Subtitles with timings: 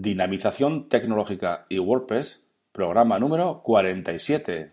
[0.00, 4.70] Dinamización tecnológica y WordPress, programa número 47.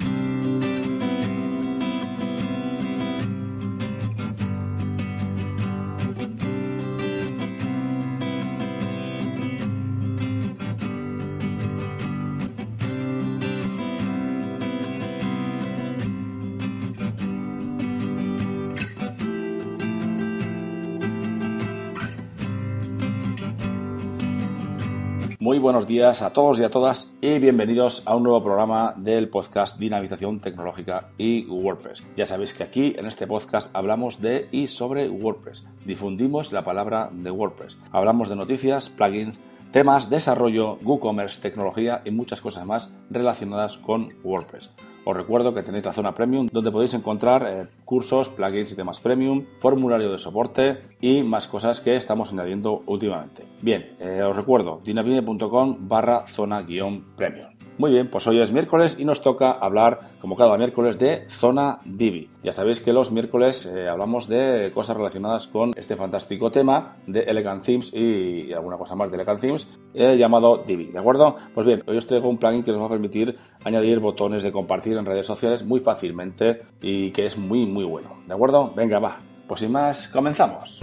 [25.41, 29.27] Muy buenos días a todos y a todas y bienvenidos a un nuevo programa del
[29.27, 32.03] podcast Dinamización Tecnológica y WordPress.
[32.15, 35.65] Ya sabéis que aquí en este podcast hablamos de y sobre WordPress.
[35.83, 37.79] Difundimos la palabra de WordPress.
[37.91, 39.39] Hablamos de noticias, plugins,
[39.71, 44.69] temas, desarrollo, WooCommerce, tecnología y muchas cosas más relacionadas con WordPress.
[45.03, 48.99] Os recuerdo que tenéis la zona premium donde podéis encontrar eh, cursos, plugins y temas
[48.99, 53.43] premium, formulario de soporte y más cosas que estamos añadiendo últimamente.
[53.61, 57.60] Bien, eh, os recuerdo dinapime.com barra zona guion premium.
[57.81, 61.79] Muy bien, pues hoy es miércoles y nos toca hablar, como cada miércoles, de Zona
[61.83, 62.29] Divi.
[62.43, 67.21] Ya sabéis que los miércoles eh, hablamos de cosas relacionadas con este fantástico tema de
[67.21, 71.37] Elegant Themes y, alguna cosa más de Elegant Themes eh, llamado Divi, ¿de acuerdo?
[71.55, 74.51] Pues bien, hoy os traigo un plugin que nos va a permitir añadir botones de
[74.51, 78.71] compartir en redes sociales muy fácilmente y que es muy, muy bueno, ¿de acuerdo?
[78.75, 79.17] Venga, va.
[79.47, 80.81] Pues sin más, comenzamos.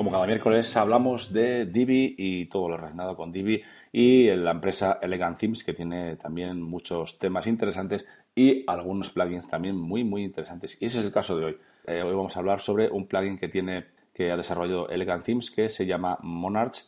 [0.00, 3.62] Como cada miércoles hablamos de Divi y todo lo relacionado con Divi
[3.92, 9.76] y la empresa Elegant Themes que tiene también muchos temas interesantes y algunos plugins también
[9.76, 10.80] muy muy interesantes.
[10.80, 11.58] Y ese es el caso de hoy.
[11.84, 15.50] Eh, hoy vamos a hablar sobre un plugin que tiene que ha desarrollado Elegant Themes
[15.50, 16.78] que se llama Monarch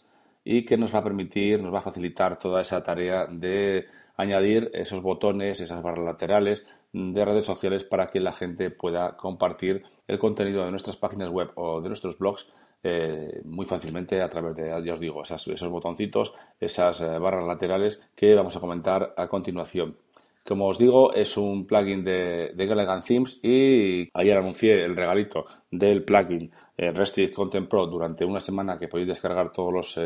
[0.42, 4.70] y que nos va a permitir, nos va a facilitar toda esa tarea de añadir
[4.72, 10.18] esos botones, esas barras laterales de redes sociales para que la gente pueda compartir el
[10.18, 12.50] contenido de nuestras páginas web o de nuestros blogs
[12.82, 18.00] eh, muy fácilmente a través de, ya os digo, esos botoncitos, esas eh, barras laterales
[18.14, 19.96] que vamos a comentar a continuación.
[20.44, 26.04] Como os digo, es un plugin de, de Themes y ayer anuncié el regalito del
[26.04, 26.92] plugin eh,
[27.32, 30.00] Content Pro durante una semana que podéis descargar todos los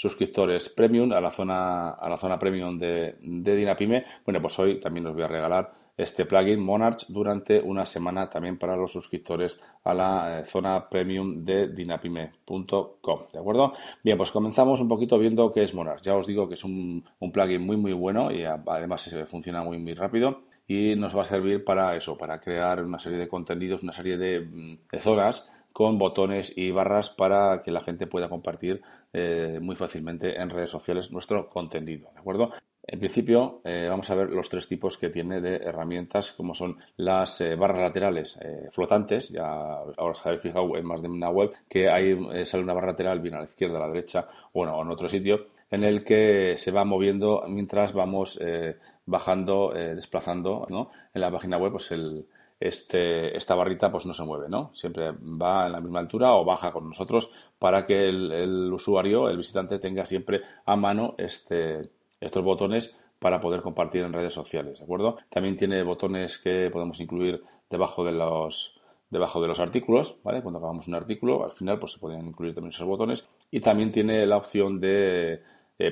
[0.00, 4.06] suscriptores premium a la zona, a la zona premium de, de Dinapime.
[4.24, 8.56] Bueno, pues hoy también os voy a regalar este plugin Monarch durante una semana también
[8.56, 13.20] para los suscriptores a la eh, zona premium de dinapime.com.
[13.30, 13.74] ¿De acuerdo?
[14.02, 16.00] Bien, pues comenzamos un poquito viendo qué es Monarch.
[16.00, 19.92] Ya os digo que es un, plugin muy muy bueno y además funciona muy muy
[19.92, 23.92] rápido y nos va a servir para eso, para crear una serie de contenidos, una
[23.92, 28.82] serie de, zonas con botones y barras para que la gente pueda compartir
[29.14, 32.50] eh, muy fácilmente en redes sociales nuestro contenido, ¿de acuerdo?
[32.82, 36.76] En principio, eh, vamos a ver los tres tipos que tiene de herramientas, como son
[36.98, 38.38] las eh, barras laterales
[38.72, 39.30] flotantes.
[39.30, 42.14] Ya ahora os habéis fijado en más de una web que ahí
[42.44, 45.08] sale una barra lateral bien a la izquierda, a la derecha, bueno, o en otro
[45.08, 48.38] sitio, en el que se va moviendo mientras vamos
[49.06, 50.90] bajando, desplazando, ¿no?
[51.14, 52.26] En la página web, pues el,
[52.60, 54.70] este, esta barrita pues no se mueve, ¿no?
[54.74, 59.38] Siempre va en la misma altura o baja con nosotros para que el, usuario, el
[59.38, 61.90] visitante, tenga siempre a mano este
[62.20, 65.16] estos botones para poder compartir en redes sociales, ¿de acuerdo?
[65.30, 68.78] También tiene botones que podemos incluir debajo de los
[69.08, 70.42] debajo de los artículos, ¿vale?
[70.42, 73.90] Cuando acabamos un artículo, al final pues se pueden incluir también esos botones y también
[73.90, 75.42] tiene la opción de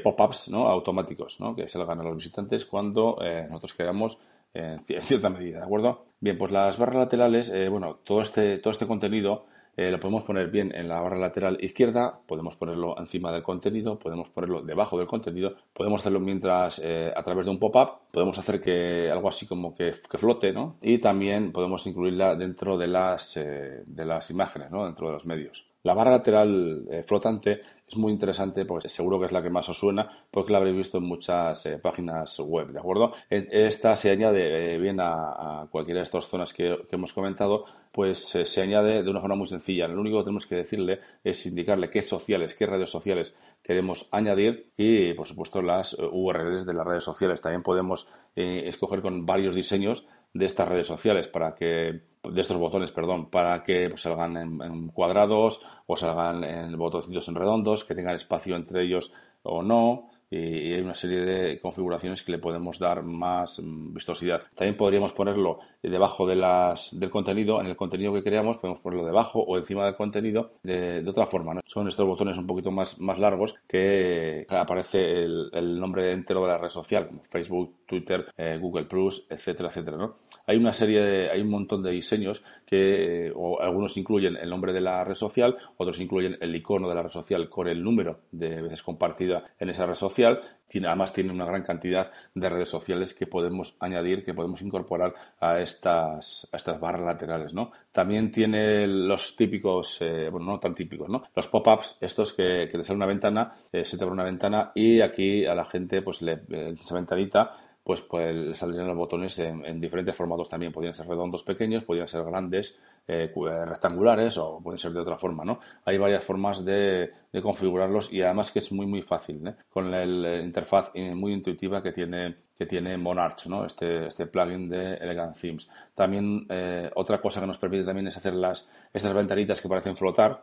[0.05, 0.69] pop-ups ¿no?
[0.69, 1.57] automáticos, ¿no?
[1.57, 4.19] Que salgan a los visitantes cuando eh, nosotros queramos
[4.55, 6.07] en cierta medida, ¿de acuerdo?
[6.21, 9.47] Bien, pues las barras laterales, eh, bueno, todo este, todo este contenido
[9.79, 13.97] eh, lo podemos poner bien en la barra lateral izquierda, podemos ponerlo encima del contenido,
[13.97, 18.37] podemos ponerlo debajo del contenido, podemos hacerlo mientras eh, a través de un pop-up, podemos
[18.41, 20.79] hacer que algo así como que, flote, ¿no?
[20.83, 24.85] Y también podemos incluirla dentro de las, eh, de las imágenes, ¿no?
[24.85, 25.65] Dentro de los medios.
[25.89, 29.71] La barra lateral eh, flotante es muy interesante porque seguro que es la que más
[29.71, 33.15] os suena porque la habréis visto en muchas eh, páginas web, ¿de acuerdo?
[33.31, 38.61] Esta se añade eh, bien a, cualquiera de estas zonas que, hemos comentado, pues se
[38.61, 39.89] añade de una forma muy sencilla.
[39.89, 44.71] Lo único que tenemos que decirle es indicarle qué sociales, qué redes sociales queremos añadir
[44.77, 47.41] y, por supuesto, las URLs de las redes sociales.
[47.41, 52.93] También podemos escoger con varios diseños de estas redes sociales para que de estos botones,
[52.93, 58.15] perdón, para que pues, salgan en, cuadrados o salgan en botoncitos en redondos, que tengan
[58.15, 63.03] espacio entre ellos o no, y hay una serie de configuraciones que le podemos dar
[63.03, 64.43] más mm, vistosidad.
[64.55, 69.07] También podríamos ponerlo debajo de las, del contenido, en el contenido que creamos, podemos ponerlo
[69.07, 71.61] debajo o encima del contenido de, otra forma.
[71.67, 76.59] Son estos botones un poquito más, más largos que aparece el, nombre entero de la
[76.59, 79.97] red social, como Facebook, Twitter, eh, Google Plus, etcétera, etcétera.
[79.97, 80.17] ¿no?
[80.47, 84.73] Hay una serie de, hay un montón de diseños que o algunos incluyen el nombre
[84.73, 88.21] de la red social, otros incluyen el icono de la red social con el número
[88.33, 90.18] de veces compartida en esa red social.
[90.67, 95.15] Tiene, además tiene una gran cantidad de redes sociales que podemos añadir, que podemos incorporar
[95.41, 97.55] a estas, estas barras laterales.
[97.55, 97.73] ¿no?
[97.91, 101.23] También tiene los típicos, eh, bueno, no tan típicos, ¿no?
[101.35, 104.73] los pop-ups, estos que, que te sale una ventana, eh, se te abre una ventana
[104.75, 106.43] y aquí a la gente pues le,
[106.79, 110.71] esa ventanita pues, pues saldrían los botones en, diferentes formatos también.
[110.71, 115.17] Podrían ser redondos pequeños, podrían ser grandes, eh, eh, rectangulares o pueden ser de otra
[115.17, 115.59] forma, ¿no?
[115.87, 117.11] Hay varias formas de,
[117.43, 119.55] configurarlos y además que es muy muy fácil, ¿eh?
[119.71, 123.65] con la, interfaz muy intuitiva que tiene que tiene Monarch, ¿no?
[123.65, 125.67] este, este plugin de Elegant Themes.
[125.95, 126.47] También
[126.95, 130.43] otra cosa que nos permite también es hacer las, estas ventanitas que parecen flotar,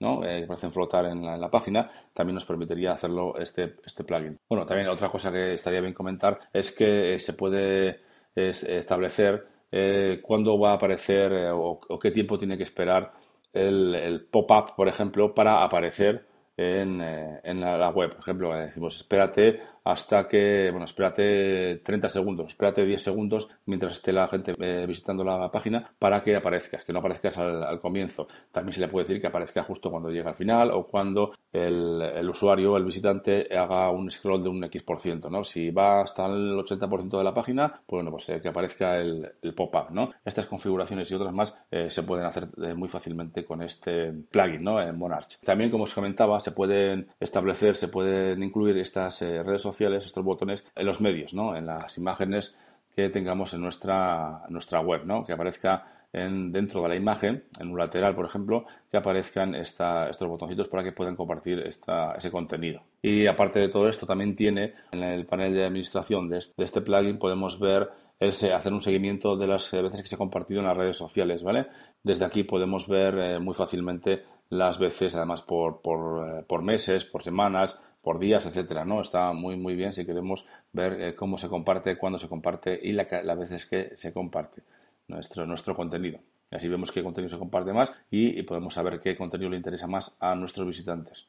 [0.00, 0.24] ¿no?
[0.24, 4.38] Eh, parecen flotar en la, página, también nos permitiría hacerlo este, este plugin.
[4.48, 8.00] Bueno, también otra cosa que estaría bien comentar es que eh, se puede
[8.34, 13.12] establecer eh, cuándo va a aparecer o, qué tiempo tiene que esperar
[13.52, 16.26] el, el pop-up, por ejemplo, para aparecer
[16.56, 18.10] en, en la, la, web.
[18.10, 24.12] Por ejemplo, decimos, espérate hasta que, bueno, espérate 30 segundos, espérate 10 segundos mientras esté
[24.12, 28.28] la gente eh, visitando la página para que aparezcas, que no aparezcas al, comienzo.
[28.52, 32.02] También se le puede decir que aparezca justo cuando llegue al final o cuando el,
[32.02, 35.44] el usuario, el visitante, haga un scroll de un X%, ¿no?
[35.44, 39.32] Si va hasta el 80% de la página, pues bueno, pues eh, que aparezca el,
[39.40, 40.10] el pop-up, ¿no?
[40.24, 44.80] Estas configuraciones y otras más eh, se pueden hacer muy fácilmente con este plugin, ¿no?
[44.80, 45.40] En Monarch.
[45.42, 50.66] También, como os comentaba, se pueden establecer, se pueden incluir estas redes sociales estos botones
[50.74, 51.56] en los medios, ¿no?
[51.56, 52.58] En las imágenes
[52.94, 55.24] que tengamos en nuestra, nuestra web, ¿no?
[55.24, 60.28] Que aparezca en, dentro de la imagen, en un lateral, por ejemplo, que aparezcan estos
[60.28, 62.82] botoncitos para que puedan compartir ese contenido.
[63.02, 67.18] Y aparte de todo esto, también tiene en el panel de administración de este, plugin,
[67.18, 67.90] podemos ver
[68.20, 71.68] hacer un seguimiento de las veces que se ha compartido en las redes sociales, ¿vale?
[72.02, 77.22] Desde aquí podemos ver eh, muy fácilmente las veces, además por, eh, por meses, por
[77.22, 79.00] semanas, por días, etcétera, ¿no?
[79.00, 82.92] Está muy, muy bien si queremos ver eh, cómo se comparte, cuándo se comparte y
[82.92, 84.62] las veces que se comparte
[85.08, 86.20] nuestro, nuestro contenido.
[86.50, 89.86] Y así vemos qué contenido se comparte más y, podemos saber qué contenido le interesa
[89.86, 91.26] más a nuestros visitantes.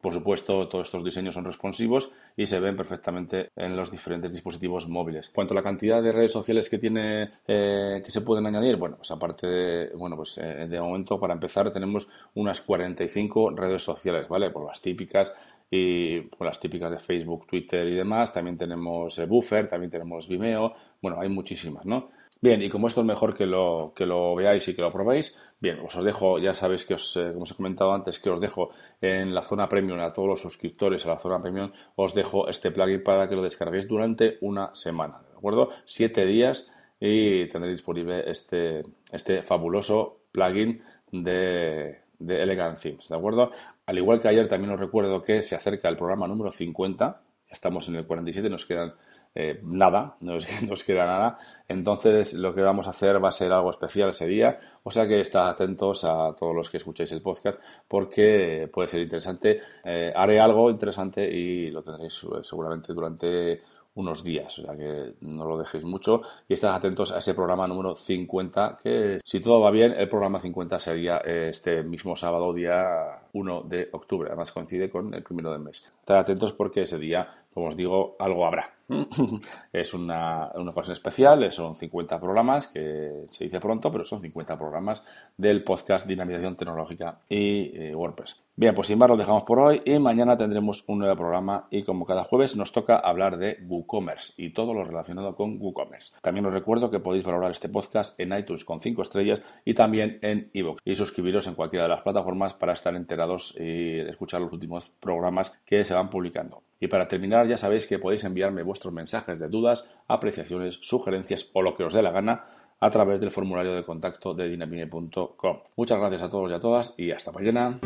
[0.00, 4.86] Por supuesto, todos estos diseños son responsivos y se ven perfectamente en los diferentes dispositivos
[4.86, 5.30] móviles.
[5.30, 8.96] Cuanto a la cantidad de redes sociales que tiene eh, que se pueden añadir, bueno,
[8.96, 14.28] pues aparte de, bueno, pues eh, de momento para empezar tenemos unas 45 redes sociales,
[14.28, 14.50] ¿vale?
[14.50, 15.32] Por las típicas
[15.76, 18.32] y las típicas de Facebook, Twitter y demás.
[18.32, 20.72] También tenemos eh, Buffer, también tenemos Vimeo.
[21.02, 22.10] Bueno, hay muchísimas, ¿no?
[22.40, 25.36] Bien, y como esto es mejor que lo, que lo veáis y que lo probéis,
[25.58, 28.40] bien, os dejo, ya sabéis que os, eh, como os he comentado antes, que os
[28.40, 32.46] dejo en la zona premium, a todos los suscriptores a la zona premium, os dejo
[32.48, 35.70] este plugin para que lo descarguéis durante una semana, ¿de acuerdo?
[35.86, 36.70] Siete días
[37.00, 43.50] y tendréis disponible este, este fabuloso plugin de, de Elegant Themes, ¿de acuerdo?
[43.86, 47.88] Al igual que ayer, también os recuerdo que se acerca el programa número 50, estamos
[47.88, 48.94] en el 47, nos quedan
[49.36, 50.38] eh, nada, no
[50.68, 51.38] nos queda nada.
[51.68, 54.58] Entonces, lo que vamos a hacer va a ser algo especial ese día.
[54.84, 59.00] O sea que estad atentos a todos los que escuchéis el podcast porque puede ser
[59.00, 59.60] interesante.
[59.84, 63.62] Eh, haré algo interesante y lo tendréis eh, seguramente durante
[63.94, 66.22] unos días, o sea que no lo dejéis mucho.
[66.48, 70.40] Y estad atentos a ese programa número 50 que si todo va bien el programa
[70.40, 75.60] 50 sería este mismo sábado día 1 de octubre, además coincide con el primero del
[75.60, 75.84] mes.
[76.00, 78.72] Estad atentos porque ese día, como os digo, algo habrá.
[79.72, 84.58] es una, una ocasión especial, son 50 programas, que se dice pronto, pero son 50
[84.58, 85.02] programas
[85.36, 88.42] del podcast Dinamización Tecnológica y eh, WordPress.
[88.56, 91.82] Bien, pues sin más lo dejamos por hoy y mañana tendremos un nuevo programa y
[91.82, 96.12] como cada jueves nos toca hablar de WooCommerce y todo lo relacionado con WooCommerce.
[96.22, 100.20] También os recuerdo que podéis valorar este podcast en iTunes con 5 estrellas y también
[100.22, 103.23] en iVoox y suscribiros en cualquiera de las plataformas para estar enterados
[103.58, 106.62] y escuchar los últimos programas que se van publicando.
[106.80, 111.62] Y para terminar, ya sabéis que podéis enviarme vuestros mensajes de dudas, apreciaciones, sugerencias o
[111.62, 112.44] lo que os dé la gana
[112.80, 115.58] a través del formulario de contacto de dinamine.com.
[115.76, 117.78] Muchas gracias a todos y a todas y hasta mañana.